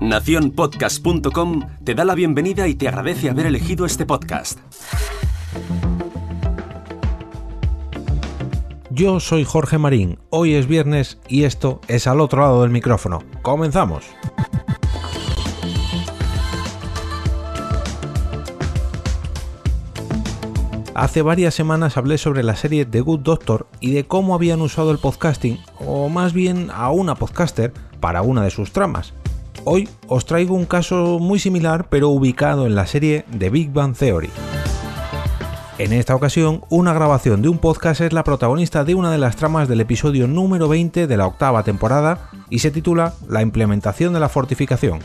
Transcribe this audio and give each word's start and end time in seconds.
Naciónpodcast.com 0.00 1.60
te 1.84 1.94
da 1.94 2.04
la 2.04 2.14
bienvenida 2.14 2.68
y 2.68 2.74
te 2.74 2.88
agradece 2.88 3.30
haber 3.30 3.46
elegido 3.46 3.86
este 3.86 4.04
podcast. 4.06 4.58
Yo 8.90 9.18
soy 9.18 9.44
Jorge 9.44 9.78
Marín, 9.78 10.18
hoy 10.30 10.54
es 10.54 10.68
viernes 10.68 11.18
y 11.28 11.44
esto 11.44 11.80
es 11.88 12.06
al 12.06 12.20
otro 12.20 12.42
lado 12.42 12.62
del 12.62 12.70
micrófono. 12.70 13.22
¡Comenzamos! 13.42 14.04
Hace 20.94 21.22
varias 21.22 21.54
semanas 21.54 21.96
hablé 21.96 22.18
sobre 22.18 22.44
la 22.44 22.54
serie 22.54 22.84
The 22.84 23.00
Good 23.00 23.20
Doctor 23.20 23.66
y 23.80 23.92
de 23.92 24.06
cómo 24.06 24.32
habían 24.32 24.60
usado 24.60 24.92
el 24.92 24.98
podcasting, 24.98 25.58
o 25.84 26.08
más 26.08 26.32
bien 26.32 26.70
a 26.72 26.90
una 26.92 27.16
podcaster, 27.16 27.72
para 27.98 28.22
una 28.22 28.44
de 28.44 28.50
sus 28.50 28.70
tramas. 28.70 29.12
Hoy 29.64 29.88
os 30.06 30.24
traigo 30.24 30.54
un 30.54 30.66
caso 30.66 31.18
muy 31.18 31.40
similar 31.40 31.88
pero 31.88 32.10
ubicado 32.10 32.64
en 32.66 32.76
la 32.76 32.86
serie 32.86 33.24
The 33.36 33.50
Big 33.50 33.72
Bang 33.72 33.96
Theory. 33.96 34.30
En 35.78 35.92
esta 35.92 36.14
ocasión, 36.14 36.62
una 36.68 36.92
grabación 36.92 37.42
de 37.42 37.48
un 37.48 37.58
podcast 37.58 38.00
es 38.00 38.12
la 38.12 38.22
protagonista 38.22 38.84
de 38.84 38.94
una 38.94 39.10
de 39.10 39.18
las 39.18 39.34
tramas 39.34 39.66
del 39.66 39.80
episodio 39.80 40.28
número 40.28 40.68
20 40.68 41.08
de 41.08 41.16
la 41.16 41.26
octava 41.26 41.64
temporada 41.64 42.30
y 42.50 42.60
se 42.60 42.70
titula 42.70 43.14
La 43.26 43.42
implementación 43.42 44.12
de 44.12 44.20
la 44.20 44.28
fortificación. 44.28 45.00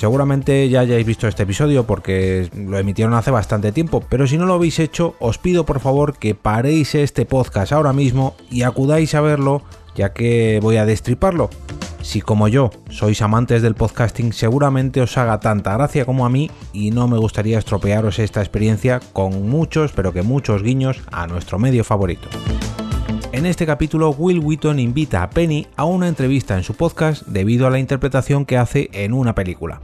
Seguramente 0.00 0.66
ya 0.70 0.80
hayáis 0.80 1.04
visto 1.04 1.28
este 1.28 1.42
episodio 1.42 1.84
porque 1.84 2.48
lo 2.56 2.78
emitieron 2.78 3.12
hace 3.12 3.30
bastante 3.30 3.70
tiempo, 3.70 4.02
pero 4.08 4.26
si 4.26 4.38
no 4.38 4.46
lo 4.46 4.54
habéis 4.54 4.78
hecho, 4.78 5.14
os 5.18 5.36
pido 5.36 5.66
por 5.66 5.78
favor 5.78 6.16
que 6.16 6.34
paréis 6.34 6.94
este 6.94 7.26
podcast 7.26 7.70
ahora 7.70 7.92
mismo 7.92 8.34
y 8.50 8.62
acudáis 8.62 9.14
a 9.14 9.20
verlo, 9.20 9.60
ya 9.94 10.14
que 10.14 10.58
voy 10.62 10.78
a 10.78 10.86
destriparlo. 10.86 11.50
Si 12.00 12.22
como 12.22 12.48
yo 12.48 12.70
sois 12.88 13.20
amantes 13.20 13.60
del 13.60 13.74
podcasting, 13.74 14.32
seguramente 14.32 15.02
os 15.02 15.18
haga 15.18 15.38
tanta 15.38 15.74
gracia 15.74 16.06
como 16.06 16.24
a 16.24 16.30
mí 16.30 16.50
y 16.72 16.92
no 16.92 17.06
me 17.06 17.18
gustaría 17.18 17.58
estropearos 17.58 18.20
esta 18.20 18.40
experiencia 18.40 19.00
con 19.12 19.50
muchos, 19.50 19.92
pero 19.92 20.14
que 20.14 20.22
muchos 20.22 20.62
guiños 20.62 21.02
a 21.12 21.26
nuestro 21.26 21.58
medio 21.58 21.84
favorito. 21.84 22.26
En 23.40 23.46
este 23.46 23.64
capítulo, 23.64 24.10
Will 24.10 24.40
Wheaton 24.40 24.78
invita 24.78 25.22
a 25.22 25.30
Penny 25.30 25.66
a 25.74 25.86
una 25.86 26.08
entrevista 26.08 26.58
en 26.58 26.62
su 26.62 26.74
podcast 26.74 27.22
debido 27.26 27.66
a 27.66 27.70
la 27.70 27.78
interpretación 27.78 28.44
que 28.44 28.58
hace 28.58 28.90
en 28.92 29.14
una 29.14 29.34
película. 29.34 29.80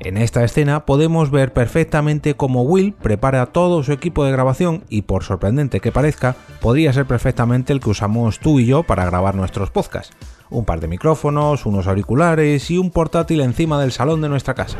En 0.00 0.18
esta 0.18 0.44
escena 0.44 0.84
podemos 0.84 1.30
ver 1.30 1.54
perfectamente 1.54 2.34
cómo 2.34 2.60
Will 2.60 2.92
prepara 2.92 3.46
todo 3.46 3.82
su 3.82 3.92
equipo 3.92 4.22
de 4.26 4.32
grabación 4.32 4.84
y 4.90 5.00
por 5.00 5.24
sorprendente 5.24 5.80
que 5.80 5.92
parezca, 5.92 6.36
podría 6.60 6.92
ser 6.92 7.06
perfectamente 7.06 7.72
el 7.72 7.80
que 7.80 7.88
usamos 7.88 8.38
tú 8.38 8.60
y 8.60 8.66
yo 8.66 8.82
para 8.82 9.06
grabar 9.06 9.34
nuestros 9.34 9.70
podcasts. 9.70 10.14
Un 10.50 10.66
par 10.66 10.80
de 10.80 10.88
micrófonos, 10.88 11.64
unos 11.64 11.86
auriculares 11.86 12.70
y 12.70 12.76
un 12.76 12.90
portátil 12.90 13.40
encima 13.40 13.80
del 13.80 13.92
salón 13.92 14.20
de 14.20 14.28
nuestra 14.28 14.52
casa. 14.52 14.76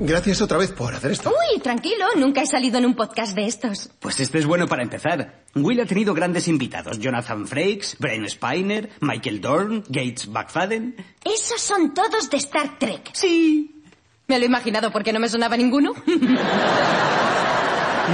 Gracias 0.00 0.40
otra 0.40 0.56
vez 0.56 0.72
por 0.72 0.94
hacer 0.94 1.10
esto. 1.10 1.28
Uy, 1.28 1.49
tranquilo, 1.60 2.06
nunca 2.16 2.42
he 2.42 2.46
salido 2.46 2.78
en 2.78 2.86
un 2.86 2.94
podcast 2.94 3.34
de 3.34 3.46
estos. 3.46 3.90
Pues 4.00 4.20
este 4.20 4.38
es 4.38 4.46
bueno 4.46 4.66
para 4.66 4.82
empezar. 4.82 5.44
Will 5.54 5.80
ha 5.80 5.86
tenido 5.86 6.14
grandes 6.14 6.48
invitados. 6.48 6.98
Jonathan 6.98 7.46
Frakes, 7.46 7.96
Brian 7.98 8.28
Spiner, 8.28 8.90
Michael 9.00 9.40
Dorn, 9.40 9.84
Gates 9.88 10.28
McFadden. 10.28 10.96
Esos 11.24 11.60
son 11.60 11.94
todos 11.94 12.28
de 12.30 12.36
Star 12.38 12.78
Trek. 12.78 13.10
Sí. 13.12 13.82
Me 14.26 14.38
lo 14.38 14.44
he 14.44 14.48
imaginado 14.48 14.90
porque 14.92 15.12
no 15.12 15.20
me 15.20 15.28
sonaba 15.28 15.56
ninguno. 15.56 15.92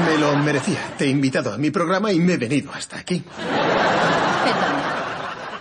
Me 0.05 0.19
lo 0.19 0.37
merecía. 0.37 0.95
Te 0.99 1.07
he 1.07 1.09
invitado 1.09 1.55
a 1.55 1.59
mi 1.59 1.71
programa 1.71 2.13
y 2.13 2.19
me 2.19 2.35
he 2.35 2.37
venido 2.37 2.71
hasta 2.73 2.99
aquí. 2.99 3.25
Perdón. 4.45 4.86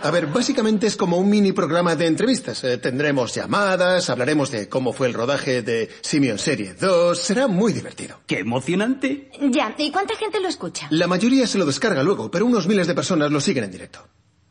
A 0.06 0.10
ver, 0.12 0.28
básicamente 0.28 0.86
es 0.86 0.96
como 0.96 1.18
un 1.18 1.28
mini 1.28 1.50
programa 1.50 1.96
de 1.96 2.06
entrevistas. 2.06 2.62
Eh, 2.62 2.78
tendremos 2.78 3.34
llamadas, 3.34 4.08
hablaremos 4.08 4.52
de 4.52 4.68
cómo 4.68 4.92
fue 4.92 5.08
el 5.08 5.14
rodaje 5.14 5.62
de 5.62 5.90
Simeon 6.00 6.38
Serie 6.38 6.74
2. 6.74 7.18
Será 7.18 7.48
muy 7.48 7.72
divertido. 7.72 8.20
¡Qué 8.24 8.38
emocionante! 8.38 9.32
Ya, 9.50 9.74
¿y 9.76 9.90
cuánta 9.90 10.14
gente 10.14 10.38
lo 10.38 10.46
escucha? 10.46 10.86
La 10.90 11.08
mayoría 11.08 11.48
se 11.48 11.58
lo 11.58 11.66
descarga 11.66 12.04
luego, 12.04 12.30
pero 12.30 12.46
unos 12.46 12.68
miles 12.68 12.86
de 12.86 12.94
personas 12.94 13.32
lo 13.32 13.40
siguen 13.40 13.64
en 13.64 13.72
directo. 13.72 14.06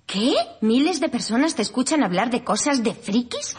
¿Qué? 0.06 0.34
¿Miles 0.60 1.00
de 1.00 1.08
personas 1.08 1.56
te 1.56 1.62
escuchan 1.62 2.04
hablar 2.04 2.30
de 2.32 2.44
cosas 2.44 2.84
de 2.84 2.94
frikis? 2.94 3.56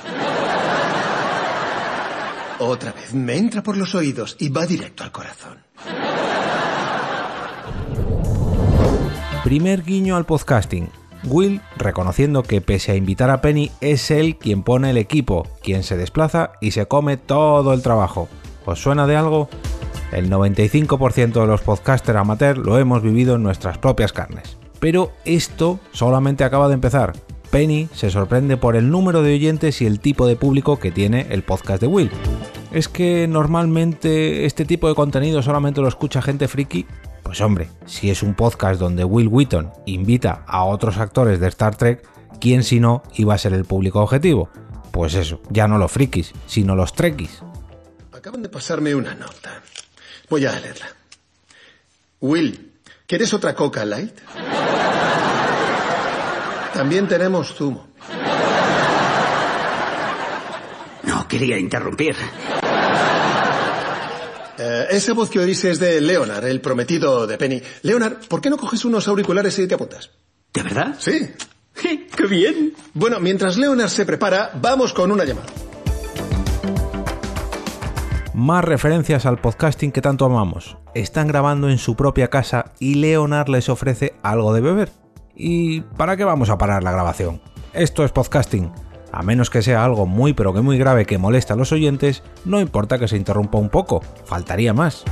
Otra 2.59 2.93
vez, 2.93 3.15
me 3.15 3.39
entra 3.39 3.63
por 3.63 3.79
los 3.79 3.95
oídos 3.95 4.37
y 4.39 4.51
va 4.51 4.67
directo 4.67 5.03
al 5.03 5.13
corazón. 5.13 5.65
Primer 9.43 9.83
guiño 9.83 10.17
al 10.17 10.27
podcasting. 10.27 11.06
Will 11.25 11.61
reconociendo 11.77 12.43
que 12.43 12.61
pese 12.61 12.93
a 12.93 12.97
invitar 12.97 13.31
a 13.31 13.41
Penny 13.41 13.71
es 13.81 14.11
él 14.11 14.37
quien 14.37 14.63
pone 14.63 14.91
el 14.91 14.97
equipo, 14.97 15.47
quien 15.63 15.83
se 15.83 15.97
desplaza 15.97 16.53
y 16.61 16.73
se 16.73 16.87
come 16.87 17.17
todo 17.17 17.73
el 17.73 17.83
trabajo. 17.83 18.29
¿Os 18.65 18.81
suena 18.81 19.07
de 19.07 19.17
algo? 19.17 19.49
El 20.13 20.31
95% 20.31 21.41
de 21.41 21.47
los 21.47 21.63
podcasters 21.63 22.19
amateur 22.19 22.59
lo 22.59 22.79
hemos 22.79 23.03
vivido 23.03 23.37
en 23.37 23.43
nuestras 23.43 23.79
propias 23.79 24.13
carnes. 24.13 24.57
Pero 24.79 25.13
esto 25.25 25.81
solamente 25.93 26.45
acaba 26.45 26.69
de 26.69 26.75
empezar. 26.75 27.13
Penny 27.51 27.89
se 27.93 28.11
sorprende 28.11 28.57
por 28.57 28.77
el 28.77 28.91
número 28.91 29.23
de 29.23 29.35
oyentes 29.35 29.81
y 29.81 29.87
el 29.87 30.01
tipo 30.01 30.27
de 30.27 30.37
público 30.37 30.79
que 30.79 30.91
tiene 30.91 31.27
el 31.31 31.43
podcast 31.43 31.81
de 31.81 31.87
Will. 31.87 32.11
¿Es 32.73 32.89
que 32.89 33.27
normalmente 33.29 34.45
este 34.45 34.65
tipo 34.65 34.89
de 34.89 34.95
contenido 34.95 35.43
solamente 35.43 35.81
lo 35.81 35.89
escucha 35.89 36.21
gente 36.21 36.49
friki? 36.49 36.87
Pues 37.27 37.41
hombre, 37.41 37.69
si 37.87 38.09
es 38.09 38.23
un 38.23 38.35
podcast 38.35 38.79
donde 38.79 39.03
Will 39.03 39.27
Wheaton 39.27 39.73
invita 39.85 40.45
a 40.47 40.63
otros 40.63 40.97
actores 40.99 41.41
de 41.41 41.49
Star 41.49 41.75
Trek, 41.75 42.09
¿quién 42.41 42.63
si 42.63 42.79
no 42.79 43.03
iba 43.17 43.35
a 43.35 43.39
ser 43.39 43.53
el 43.53 43.65
público 43.65 44.01
objetivo? 44.01 44.49
Pues 44.93 45.15
eso, 45.15 45.43
ya 45.51 45.67
no 45.67 45.77
los 45.77 45.91
frikis, 45.91 46.33
sino 46.47 46.77
los 46.77 46.95
trekkies. 46.95 47.43
Acaban 48.13 48.43
de 48.43 48.49
pasarme 48.49 48.95
una 48.95 49.17
nota. 49.17 49.61
Voy 50.31 50.47
a 50.47 50.53
leerla. 50.61 50.87
Will, 52.21 52.75
¿quieres 53.09 53.35
otra 53.35 53.57
Coca 53.57 53.85
Light? 53.85 54.21
También 56.75 57.09
tenemos 57.09 57.55
zumo. 57.55 57.89
No 61.03 61.27
quería 61.27 61.59
interrumpir. 61.59 62.15
Eh, 64.59 64.87
esa 64.91 65.13
voz 65.13 65.31
que 65.31 65.39
oís 65.39 65.65
es 65.65 65.79
de 65.79 66.01
Leonard, 66.01 66.47
el 66.47 66.61
prometido 66.61 67.27
de 67.27 67.37
Penny. 67.39 67.63
Leonard, 67.83 68.27
¿por 68.29 68.41
qué 68.41 68.51
no 68.51 68.57
coges 68.57 68.85
unos 68.85 69.07
auriculares 69.09 69.59
y 69.59 69.67
te 69.67 69.75
apuntas? 69.75 70.11
¿De 70.53 70.63
verdad? 70.63 70.97
Sí. 70.99 71.31
¡Qué 71.75 72.27
bien! 72.27 72.75
Bueno, 72.95 73.21
mientras 73.21 73.59
Leonard 73.59 73.91
se 73.91 74.07
prepara, 74.07 74.51
vamos 74.61 74.93
con 74.93 75.13
una 75.13 75.25
llamada. 75.25 75.49
Más 78.33 78.65
referencias 78.65 79.25
al 79.25 79.39
podcasting 79.39 79.93
que 79.93 80.03
tanto 80.03 80.25
amamos. 80.27 80.77
Están 80.95 81.27
grabando 81.27 81.71
en 81.71 81.79
su 81.79 81.97
propia 81.97 82.29
casa 82.29 82.73
y 82.79 82.97
Leonard 82.97 83.49
les 83.49 83.69
ofrece 83.69 84.15
algo 84.23 84.53
de 84.53 84.61
beber. 84.61 84.91
¿Y 85.35 85.81
para 85.81 86.17
qué 86.17 86.25
vamos 86.25 86.51
a 86.51 86.59
parar 86.59 86.83
la 86.83 86.93
grabación? 86.93 87.41
Esto 87.73 88.05
es 88.05 88.13
podcasting. 88.13 88.73
A 89.13 89.23
menos 89.23 89.51
que 89.51 89.63
sea 89.63 89.85
algo 89.85 90.07
muy 90.07 90.33
pero 90.33 90.53
que 90.53 90.61
muy 90.61 90.79
grave 90.79 91.07
que 91.07 91.19
molesta 91.19 91.55
a 91.55 91.57
los 91.57 91.73
oyentes, 91.73 92.23
no 92.45 92.61
importa 92.61 92.99
que 92.99 93.09
se 93.09 93.17
interrumpa 93.17 93.59
un 93.59 93.71
poco, 93.71 94.03
faltaría 94.25 94.73
más. 94.73 95.05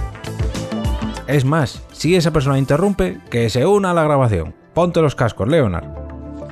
Es 1.26 1.44
más, 1.44 1.82
si 1.92 2.16
esa 2.16 2.32
persona 2.32 2.58
interrumpe, 2.58 3.20
que 3.30 3.48
se 3.48 3.64
una 3.64 3.90
a 3.90 3.94
la 3.94 4.04
grabación. 4.04 4.54
Ponte 4.74 5.00
los 5.00 5.14
cascos, 5.14 5.48
Leonard. 5.48 6.04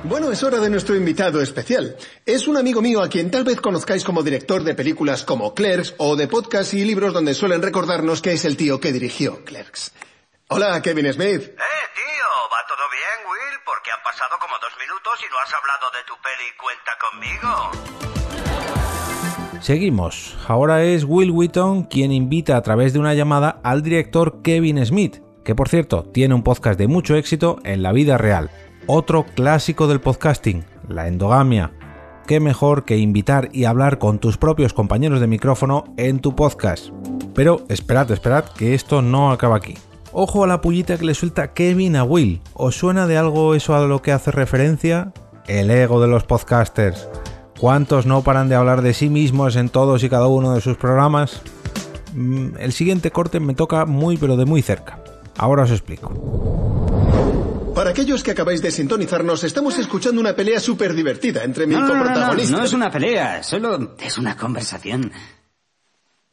Bueno, 0.05 0.31
es 0.31 0.43
hora 0.43 0.59
de 0.59 0.69
nuestro 0.69 0.95
invitado 0.95 1.41
especial. 1.41 1.95
Es 2.25 2.47
un 2.47 2.57
amigo 2.57 2.81
mío 2.81 3.01
a 3.01 3.07
quien 3.07 3.31
tal 3.31 3.45
vez 3.45 3.61
conozcáis 3.61 4.03
como 4.03 4.21
director 4.21 4.63
de 4.63 4.75
películas 4.75 5.23
como 5.23 5.53
Clerks 5.53 5.95
o 5.97 6.17
de 6.17 6.27
podcasts 6.27 6.73
y 6.73 6.83
libros 6.83 7.13
donde 7.13 7.33
suelen 7.33 7.61
recordarnos 7.61 8.21
que 8.21 8.33
es 8.33 8.43
el 8.43 8.57
tío 8.57 8.81
que 8.81 8.91
dirigió 8.91 9.45
Clerks. 9.45 9.93
Hola, 10.49 10.81
Kevin 10.81 11.11
Smith. 11.13 11.51
Eh, 12.73 12.77
tío, 12.77 12.77
¿va 12.77 12.77
todo 12.77 12.89
bien, 12.91 13.29
Will? 13.29 13.59
Porque 13.65 13.91
han 13.91 14.01
pasado 14.03 14.37
como 14.39 14.55
dos 14.59 14.73
minutos 14.79 15.19
y 15.21 15.27
no 15.31 15.37
has 15.39 15.53
hablado 15.53 15.91
de 15.91 16.03
tu 16.07 16.15
peli 16.21 16.49
Cuenta 16.57 16.91
conmigo. 16.99 17.71
Seguimos. 19.61 20.37
Ahora 20.47 20.83
es 20.83 21.03
Will 21.05 21.31
Wheaton 21.31 21.83
quien 21.83 22.11
invita 22.11 22.57
a 22.57 22.61
través 22.61 22.93
de 22.93 22.99
una 22.99 23.13
llamada 23.13 23.59
al 23.63 23.81
director 23.81 24.41
Kevin 24.43 24.85
Smith, 24.85 25.21
que 25.43 25.55
por 25.55 25.69
cierto 25.69 26.03
tiene 26.03 26.35
un 26.35 26.43
podcast 26.43 26.77
de 26.77 26.87
mucho 26.87 27.15
éxito 27.15 27.59
en 27.63 27.81
la 27.83 27.91
vida 27.91 28.17
real. 28.17 28.49
Otro 28.87 29.25
clásico 29.35 29.87
del 29.87 30.01
podcasting, 30.01 30.65
la 30.89 31.07
endogamia. 31.07 31.71
Qué 32.27 32.39
mejor 32.39 32.85
que 32.85 32.97
invitar 32.97 33.49
y 33.51 33.65
hablar 33.65 33.99
con 33.99 34.19
tus 34.19 34.37
propios 34.37 34.73
compañeros 34.73 35.19
de 35.19 35.27
micrófono 35.27 35.85
en 35.97 36.19
tu 36.19 36.35
podcast. 36.35 36.89
Pero 37.35 37.61
esperad, 37.69 38.11
esperad, 38.11 38.45
que 38.45 38.73
esto 38.73 39.01
no 39.01 39.31
acaba 39.31 39.57
aquí. 39.57 39.75
Ojo 40.13 40.43
a 40.43 40.47
la 40.47 40.61
pullita 40.61 40.97
que 40.97 41.05
le 41.05 41.15
suelta 41.15 41.53
Kevin 41.53 41.95
a 41.95 42.03
Will. 42.03 42.41
¿Os 42.53 42.75
suena 42.77 43.07
de 43.07 43.17
algo 43.17 43.55
eso 43.55 43.75
a 43.75 43.81
lo 43.87 44.01
que 44.01 44.11
hace 44.11 44.31
referencia? 44.31 45.11
El 45.47 45.71
ego 45.71 45.99
de 46.01 46.07
los 46.07 46.23
podcasters. 46.23 47.07
¿Cuántos 47.59 48.05
no 48.05 48.21
paran 48.23 48.47
de 48.49 48.55
hablar 48.55 48.81
de 48.81 48.93
sí 48.93 49.09
mismos 49.09 49.55
en 49.55 49.69
todos 49.69 50.03
y 50.03 50.09
cada 50.09 50.27
uno 50.27 50.53
de 50.53 50.61
sus 50.61 50.77
programas? 50.77 51.41
Mm, 52.13 52.57
El 52.59 52.73
siguiente 52.73 53.09
corte 53.11 53.39
me 53.39 53.55
toca 53.55 53.85
muy 53.85 54.17
pero 54.17 54.37
de 54.37 54.45
muy 54.45 54.61
cerca. 54.61 54.99
Ahora 55.37 55.63
os 55.63 55.71
explico. 55.71 56.11
Para 57.73 57.89
aquellos 57.89 58.21
que 58.21 58.29
acabáis 58.31 58.61
de 58.61 58.69
sintonizarnos, 58.69 59.43
estamos 59.43 59.79
escuchando 59.79 60.21
una 60.21 60.35
pelea 60.35 60.59
súper 60.59 60.93
divertida 60.93 61.43
entre 61.43 61.65
mi 61.65 61.73
No, 61.73 61.81
no, 61.81 61.87
no, 61.87 61.93
no, 61.95 61.99
coprotagonista. 62.03 62.57
no 62.57 62.63
es 62.63 62.73
una 62.73 62.91
pelea, 62.91 63.41
solo 63.41 63.95
es 63.99 64.17
una 64.19 64.37
conversación. 64.37 65.11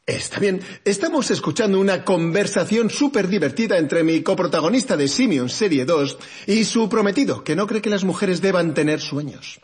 Está 0.07 0.39
bien, 0.39 0.61
estamos 0.83 1.29
escuchando 1.29 1.79
una 1.79 2.03
conversación 2.03 2.89
súper 2.89 3.27
divertida 3.27 3.77
entre 3.77 4.03
mi 4.03 4.23
coprotagonista 4.23 4.97
de 4.97 5.07
Simeon 5.07 5.47
Serie 5.47 5.85
2 5.85 6.17
y 6.47 6.63
su 6.63 6.89
prometido, 6.89 7.43
que 7.43 7.55
no 7.55 7.67
cree 7.67 7.83
que 7.83 7.91
las 7.91 8.03
mujeres 8.03 8.41
deban 8.41 8.73
tener 8.73 8.99
sueños. 8.99 9.59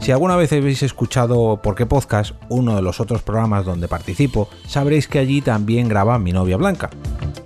Si 0.00 0.10
alguna 0.10 0.34
vez 0.34 0.52
habéis 0.52 0.82
escuchado 0.82 1.60
Por 1.62 1.76
qué 1.76 1.86
Podcast, 1.86 2.32
uno 2.48 2.74
de 2.74 2.82
los 2.82 2.98
otros 2.98 3.22
programas 3.22 3.64
donde 3.64 3.86
participo, 3.86 4.48
sabréis 4.66 5.06
que 5.06 5.20
allí 5.20 5.42
también 5.42 5.88
graba 5.88 6.18
mi 6.18 6.32
novia 6.32 6.56
Blanca. 6.56 6.90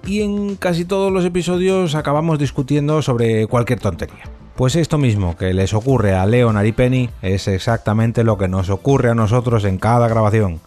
Y 0.07 0.23
en 0.23 0.57
casi 0.57 0.87
todos 0.87 1.13
los 1.13 1.27
episodios 1.27 1.95
acabamos 1.95 2.39
discutiendo 2.39 3.03
sobre 3.03 3.47
cualquier 3.47 3.79
tontería. 3.79 4.36
Pues 4.57 4.75
esto 4.75 4.97
mismo 4.97 5.37
que 5.37 5.53
les 5.53 5.75
ocurre 5.75 6.15
a 6.15 6.25
Leonard 6.25 6.65
y 6.65 6.73
Penny 6.73 7.11
es 7.21 7.47
exactamente 7.47 8.25
lo 8.25 8.39
que 8.39 8.49
nos 8.49 8.71
ocurre 8.71 9.11
a 9.11 9.15
nosotros 9.15 9.65
en 9.65 9.77
cada 9.77 10.09
grabación. 10.09 10.61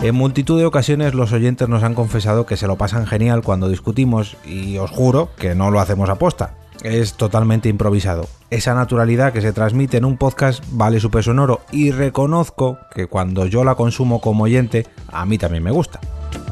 En 0.00 0.14
multitud 0.14 0.60
de 0.60 0.64
ocasiones 0.64 1.12
los 1.12 1.32
oyentes 1.32 1.68
nos 1.68 1.82
han 1.82 1.96
confesado 1.96 2.46
que 2.46 2.56
se 2.56 2.68
lo 2.68 2.76
pasan 2.76 3.08
genial 3.08 3.42
cuando 3.42 3.68
discutimos 3.68 4.36
y 4.46 4.78
os 4.78 4.92
juro 4.92 5.28
que 5.36 5.56
no 5.56 5.72
lo 5.72 5.80
hacemos 5.80 6.08
aposta. 6.08 6.54
Es 6.82 7.14
totalmente 7.14 7.68
improvisado. 7.68 8.26
Esa 8.48 8.74
naturalidad 8.74 9.32
que 9.32 9.42
se 9.42 9.52
transmite 9.52 9.98
en 9.98 10.04
un 10.04 10.16
podcast 10.16 10.64
vale 10.70 10.98
su 10.98 11.10
peso 11.10 11.30
en 11.32 11.38
oro 11.38 11.60
y 11.70 11.90
reconozco 11.90 12.78
que 12.94 13.06
cuando 13.06 13.46
yo 13.46 13.64
la 13.64 13.74
consumo 13.74 14.20
como 14.20 14.44
oyente 14.44 14.86
a 15.12 15.26
mí 15.26 15.36
también 15.36 15.62
me 15.62 15.70
gusta. 15.70 16.00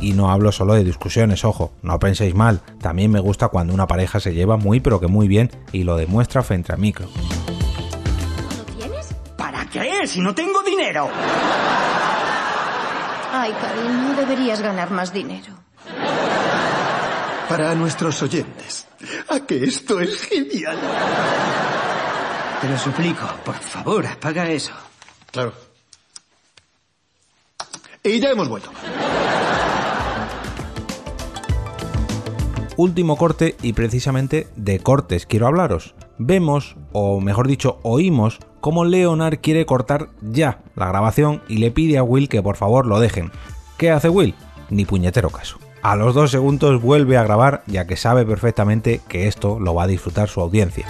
Y 0.01 0.13
no 0.13 0.31
hablo 0.31 0.53
solo 0.53 0.75
de 0.75 0.85
discusiones, 0.85 1.45
ojo, 1.45 1.73
no 1.83 1.99
penséis 1.99 2.35
mal, 2.35 2.61
también 2.81 3.11
me 3.11 3.21
gusta 3.21 3.49
cuando 3.49 3.73
una 3.73 3.87
pareja 3.87 4.21
se 4.21 4.35
lleva 4.35 4.57
muy 4.57 4.81
pero 4.81 5.01
que 5.01 5.07
muy 5.07 5.29
bien 5.29 5.51
y 5.73 5.85
lo 5.85 5.97
demuestra 5.97 6.43
frente 6.43 6.73
al 6.73 6.79
micro. 6.79 7.07
¿Lo 8.59 8.65
tienes? 8.77 9.15
¿Para 9.37 9.65
qué? 9.67 10.07
Si 10.07 10.21
no 10.21 10.35
tengo 10.35 10.63
dinero. 10.63 11.09
Ay, 13.33 13.53
cariño, 13.53 14.15
deberías 14.17 14.61
ganar 14.61 14.91
más 14.91 15.13
dinero. 15.13 15.55
Para 17.49 17.75
nuestros 17.75 18.23
oyentes, 18.23 18.87
a 19.29 19.41
que 19.41 19.65
esto 19.65 20.01
es 20.01 20.23
genial. 20.23 20.79
Te 22.61 22.69
lo 22.69 22.79
suplico, 22.79 23.27
por 23.45 23.55
favor, 23.55 24.07
apaga 24.07 24.51
eso. 24.51 24.73
Claro. 25.31 25.53
Y 28.03 28.21
ya 28.21 28.31
hemos 28.31 28.49
vuelto. 28.49 28.71
Último 32.77 33.17
corte 33.17 33.57
y 33.63 33.73
precisamente 33.73 34.47
de 34.55 34.79
cortes 34.79 35.27
quiero 35.27 35.47
hablaros. 35.47 35.95
Vemos, 36.19 36.77
o 36.93 37.21
mejor 37.21 37.49
dicho, 37.49 37.81
oímos 37.83 38.39
cómo 38.61 38.85
Leonard 38.85 39.39
quiere 39.41 39.67
cortar 39.67 40.11
ya 40.21 40.61
la 40.77 40.87
grabación 40.87 41.43
y 41.49 41.59
le 41.59 41.71
pide 41.71 41.99
a 41.99 42.03
Will 42.03 42.29
que 42.29 42.43
por 42.43 42.57
favor 42.57 42.87
lo 42.87 43.01
dejen. 43.01 43.33
¿Qué 43.79 43.91
hace 43.91 44.09
Will? 44.09 44.35
Ni 44.71 44.85
puñetero 44.85 45.31
caso. 45.31 45.59
A 45.83 45.95
los 45.97 46.15
dos 46.15 46.31
segundos 46.31 46.83
vuelve 46.83 47.17
a 47.17 47.23
grabar 47.23 47.63
ya 47.67 47.87
que 47.87 47.97
sabe 47.97 48.27
perfectamente 48.27 49.01
que 49.09 49.29
esto 49.29 49.61
lo 49.61 49.75
va 49.75 49.85
a 49.85 49.87
disfrutar 49.87 50.29
su 50.29 50.41
audiencia. 50.41 50.87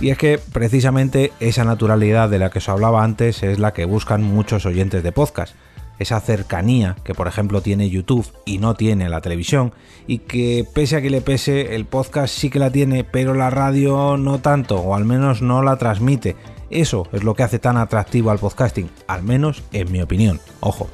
Y 0.00 0.10
es 0.10 0.18
que 0.18 0.38
precisamente 0.38 1.32
esa 1.40 1.64
naturalidad 1.64 2.28
de 2.28 2.38
la 2.38 2.50
que 2.50 2.58
os 2.58 2.68
hablaba 2.68 3.02
antes 3.02 3.42
es 3.42 3.58
la 3.58 3.72
que 3.72 3.84
buscan 3.86 4.22
muchos 4.22 4.66
oyentes 4.66 5.02
de 5.02 5.12
podcast. 5.12 5.54
Esa 5.98 6.20
cercanía 6.20 6.96
que 7.04 7.14
por 7.14 7.26
ejemplo 7.26 7.62
tiene 7.62 7.88
YouTube 7.88 8.30
y 8.44 8.58
no 8.58 8.74
tiene 8.74 9.08
la 9.08 9.22
televisión 9.22 9.72
y 10.06 10.18
que 10.18 10.66
pese 10.74 10.96
a 10.96 11.02
que 11.02 11.08
le 11.08 11.22
pese 11.22 11.74
el 11.74 11.86
podcast 11.86 12.34
sí 12.34 12.50
que 12.50 12.58
la 12.58 12.70
tiene 12.70 13.02
pero 13.02 13.32
la 13.32 13.48
radio 13.48 14.18
no 14.18 14.38
tanto 14.40 14.76
o 14.76 14.94
al 14.94 15.06
menos 15.06 15.40
no 15.40 15.62
la 15.62 15.76
transmite. 15.76 16.36
Eso 16.68 17.08
es 17.12 17.24
lo 17.24 17.34
que 17.34 17.44
hace 17.44 17.58
tan 17.58 17.78
atractivo 17.78 18.30
al 18.30 18.38
podcasting, 18.38 18.90
al 19.06 19.22
menos 19.22 19.62
en 19.72 19.90
mi 19.90 20.02
opinión. 20.02 20.40
Ojo. 20.60 20.88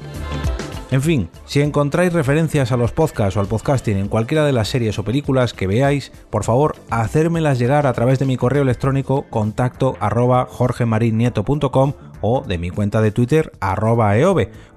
En 0.93 1.01
fin, 1.01 1.27
si 1.45 1.59
encontráis 1.59 2.13
referencias 2.13 2.71
a 2.71 2.77
los 2.77 2.91
podcasts 2.91 3.35
o 3.35 3.39
al 3.39 3.47
podcasting 3.47 3.97
en 3.97 4.07
cualquiera 4.07 4.45
de 4.45 4.51
las 4.51 4.67
series 4.67 4.99
o 4.99 5.03
películas 5.03 5.51
que 5.51 5.65
veáis, 5.65 6.11
por 6.29 6.43
favor, 6.43 6.75
hacérmelas 6.91 7.57
llegar 7.57 7.87
a 7.87 7.93
través 7.93 8.19
de 8.19 8.27
mi 8.27 8.37
correo 8.37 8.61
electrónico 8.61 9.25
contacto 9.31 9.97
arroba 9.99 10.45
jorgemarinieto.com 10.47 11.93
o 12.21 12.43
de 12.43 12.59
mi 12.59 12.69
cuenta 12.69 13.01
de 13.01 13.09
Twitter 13.09 13.53
arroba 13.59 14.13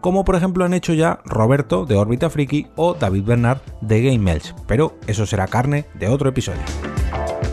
como 0.01 0.25
por 0.25 0.37
ejemplo 0.37 0.65
han 0.65 0.73
hecho 0.73 0.95
ya 0.95 1.21
Roberto 1.27 1.85
de 1.85 1.97
Órbita 1.97 2.31
Friki 2.31 2.69
o 2.77 2.95
David 2.95 3.25
Bernard 3.25 3.61
de 3.83 4.01
Game 4.01 4.41
pero 4.67 4.97
eso 5.07 5.27
será 5.27 5.47
carne 5.49 5.85
de 5.99 6.09
otro 6.09 6.31
episodio. 6.31 6.63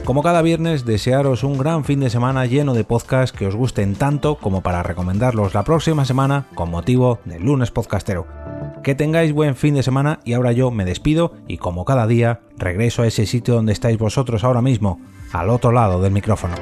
Como 0.06 0.24
cada 0.24 0.42
viernes, 0.42 0.86
desearos 0.86 1.44
un 1.44 1.57
gran 1.57 1.83
fin 1.83 2.00
de 2.00 2.10
semana 2.10 2.45
lleno 2.45 2.74
de 2.74 2.86
podcasts 2.86 3.38
que 3.38 3.48
os 3.48 3.56
gusten 3.56 3.95
tanto 3.95 4.36
como 4.36 4.62
para 4.62 4.83
recomendarlos 4.83 5.54
la 5.54 5.63
próxima 5.63 6.06
semana 6.06 6.45
con 6.56 6.71
motivo 6.71 7.19
del 7.25 7.44
lunes 7.44 7.71
podcastero. 7.71 8.43
Que 8.83 8.95
tengáis 8.95 9.31
buen 9.31 9.56
fin 9.56 9.75
de 9.75 9.81
semana 9.81 10.19
y 10.25 10.33
ahora 10.33 10.51
yo 10.51 10.69
me 10.69 10.83
despido 10.83 11.33
y 11.47 11.57
como 11.57 11.85
cada 11.85 12.06
día 12.06 12.41
regreso 12.57 13.01
a 13.01 13.07
ese 13.07 13.25
sitio 13.25 13.56
donde 13.56 13.71
estáis 13.71 13.97
vosotros 13.97 14.44
ahora 14.44 14.62
mismo, 14.62 15.00
al 15.31 15.50
otro 15.50 15.71
lado 15.71 16.01
del 16.01 16.12
micrófono. 16.12 16.56